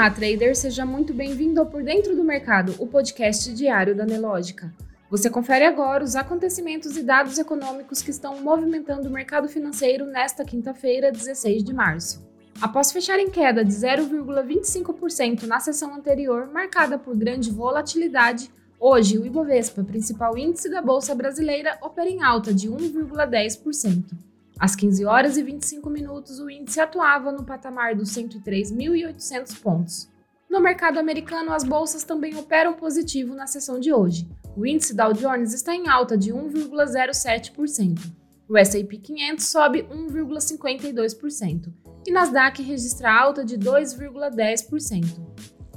[0.00, 4.72] Olá, trader, seja muito bem-vindo ao Por Dentro do Mercado, o podcast diário da Nelógica.
[5.10, 10.42] Você confere agora os acontecimentos e dados econômicos que estão movimentando o mercado financeiro nesta
[10.42, 12.26] quinta-feira, 16 de março.
[12.62, 19.26] Após fechar em queda de 0,25% na sessão anterior, marcada por grande volatilidade, hoje o
[19.26, 24.29] Ibovespa, principal índice da Bolsa Brasileira, opera em alta de 1,10%.
[24.60, 30.10] Às 15 horas e 25 minutos, o índice atuava no patamar dos 103.800 pontos.
[30.50, 34.28] No mercado americano, as bolsas também operam positivo na sessão de hoje.
[34.54, 37.98] O índice Dow Jones está em alta de 1,07%.
[38.46, 41.72] O S&P 500 sobe 1,52%
[42.06, 45.20] e Nasdaq registra alta de 2,10%.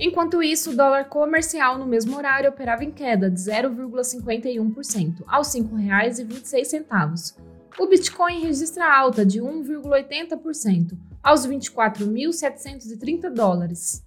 [0.00, 5.60] Enquanto isso, o dólar comercial no mesmo horário operava em queda de 0,51% aos R$
[5.60, 14.02] 5,26 o Bitcoin registra alta de 1,80% aos 24.730 dólares.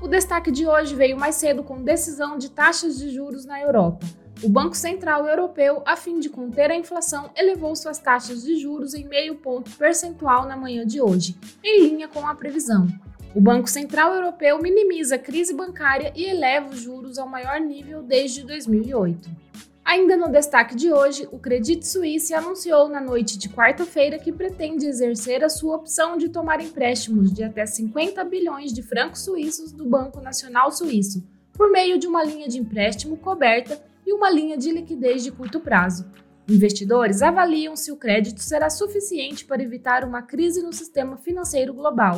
[0.00, 4.06] O destaque de hoje veio mais cedo com decisão de taxas de juros na Europa.
[4.42, 8.94] O Banco Central Europeu, a fim de conter a inflação, elevou suas taxas de juros
[8.94, 12.86] em meio ponto percentual na manhã de hoje, em linha com a previsão.
[13.34, 18.02] O Banco Central Europeu minimiza a crise bancária e eleva os juros ao maior nível
[18.02, 19.50] desde 2008.
[19.90, 24.86] Ainda no destaque de hoje, o Credit Suisse anunciou na noite de quarta-feira que pretende
[24.86, 29.84] exercer a sua opção de tomar empréstimos de até 50 bilhões de francos suíços do
[29.84, 34.70] Banco Nacional Suíço, por meio de uma linha de empréstimo coberta e uma linha de
[34.70, 36.06] liquidez de curto prazo.
[36.48, 42.16] Investidores avaliam se o crédito será suficiente para evitar uma crise no sistema financeiro global.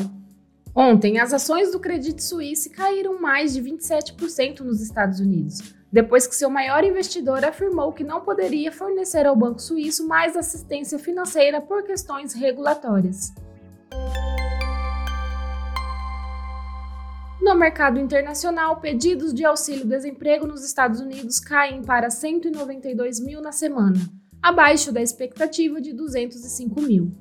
[0.74, 6.34] Ontem, as ações do Credit Suisse caíram mais de 27% nos Estados Unidos depois que
[6.34, 11.82] seu maior investidor afirmou que não poderia fornecer ao Banco Suíço mais assistência financeira por
[11.84, 13.30] questões regulatórias.
[17.42, 23.98] No mercado internacional, pedidos de auxílio-desemprego nos Estados Unidos caem para 192 mil na semana,
[24.40, 27.12] abaixo da expectativa de 205 mil.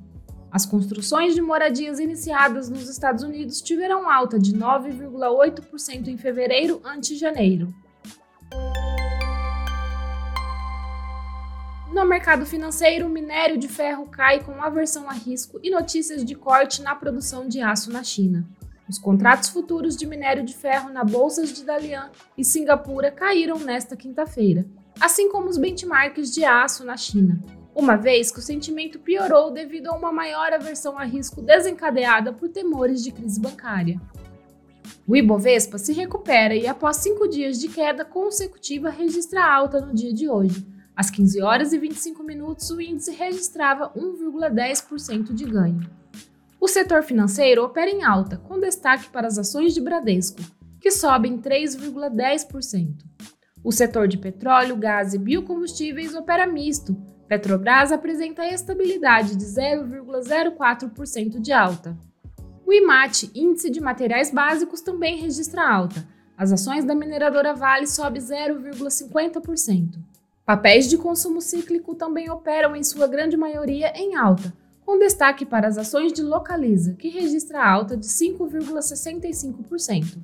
[0.50, 7.16] As construções de moradias iniciadas nos Estados Unidos tiveram alta de 9,8% em fevereiro ante
[7.16, 7.74] janeiro.
[12.02, 16.82] No mercado financeiro, minério de ferro cai com aversão a risco e notícias de corte
[16.82, 18.44] na produção de aço na China.
[18.88, 23.96] Os contratos futuros de minério de ferro na bolsas de Dalian e Singapura caíram nesta
[23.96, 24.66] quinta-feira,
[25.00, 27.40] assim como os benchmarks de aço na China,
[27.72, 32.48] uma vez que o sentimento piorou devido a uma maior aversão a risco desencadeada por
[32.48, 34.00] temores de crise bancária.
[35.06, 40.12] O Ibovespa se recupera e, após cinco dias de queda consecutiva, registra alta no dia
[40.12, 45.90] de hoje às 15 horas e 25 minutos, o índice registrava 1,10% de ganho.
[46.60, 50.40] O setor financeiro opera em alta, com destaque para as ações de Bradesco,
[50.80, 53.04] que sobem 3,10%.
[53.64, 56.94] O setor de petróleo, gás e biocombustíveis opera misto.
[57.26, 61.96] Petrobras apresenta estabilidade de 0,04% de alta.
[62.66, 66.06] O IMAT, Índice de Materiais Básicos, também registra alta.
[66.36, 70.11] As ações da mineradora Vale sobem 0,50%.
[70.52, 74.52] Papéis de consumo cíclico também operam em sua grande maioria em alta,
[74.84, 80.18] com destaque para as ações de Localiza, que registra alta de 5,65%.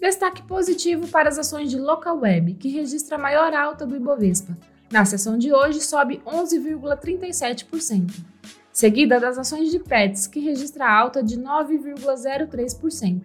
[0.00, 4.56] Destaque positivo para as ações de Localweb, que registra a maior alta do Ibovespa.
[4.90, 8.14] Na sessão de hoje, sobe 11,37%,
[8.72, 13.24] seguida das ações de Pets, que registra alta de 9,03%.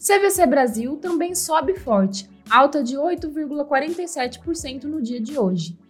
[0.00, 5.80] CVC Brasil também sobe forte, alta de 8,47% no dia de hoje.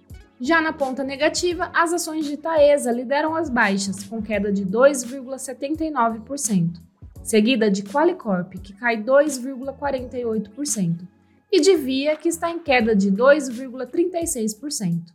[0.45, 6.81] Já na ponta negativa, as ações de Taesa lideram as baixas, com queda de 2,79%,
[7.23, 11.07] seguida de Qualicorp, que cai 2,48%,
[11.53, 15.13] e de Via, que está em queda de 2,36%.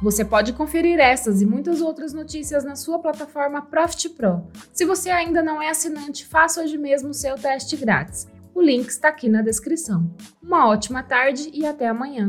[0.00, 4.46] Você pode conferir essas e muitas outras notícias na sua plataforma Profit Pro.
[4.72, 8.28] Se você ainda não é assinante, faça hoje mesmo seu teste grátis.
[8.58, 10.12] O link está aqui na descrição.
[10.42, 12.28] Uma ótima tarde e até amanhã!